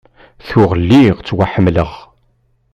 [0.47, 1.91] Tuɣ lliɣ ttwaḥemmleɣ.